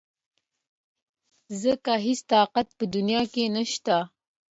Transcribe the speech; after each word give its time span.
ځکه 1.61 1.93
هېڅ 2.05 2.19
طاقت 2.31 2.67
په 2.77 2.83
دنيا 2.95 3.21
کې 3.33 3.43
نشته. 3.55 3.97